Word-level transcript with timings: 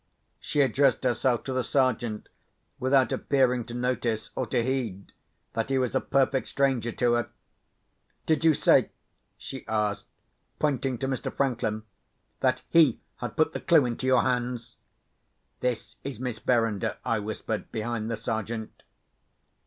She 0.39 0.61
addressed 0.61 1.03
herself 1.03 1.43
to 1.43 1.53
the 1.53 1.63
Sergeant, 1.63 2.27
without 2.79 3.11
appearing 3.11 3.65
to 3.65 3.75
notice 3.75 4.31
(or 4.35 4.47
to 4.47 4.63
heed) 4.63 5.11
that 5.53 5.69
he 5.69 5.77
was 5.77 5.93
a 5.93 6.01
perfect 6.01 6.47
stranger 6.47 6.91
to 6.93 7.13
her. 7.13 7.29
"Did 8.25 8.43
you 8.43 8.55
say," 8.55 8.89
she 9.37 9.63
asked, 9.67 10.07
pointing 10.57 10.97
to 10.97 11.07
Mr. 11.07 11.31
Franklin, 11.31 11.83
"that 12.39 12.63
he 12.71 12.99
had 13.17 13.37
put 13.37 13.53
the 13.53 13.59
clue 13.61 13.85
into 13.85 14.07
your 14.07 14.23
hands?" 14.23 14.77
("This 15.59 15.97
is 16.03 16.19
Miss 16.19 16.39
Verinder," 16.39 16.97
I 17.05 17.19
whispered, 17.19 17.71
behind 17.71 18.09
the 18.09 18.17
Sergeant.) 18.17 18.81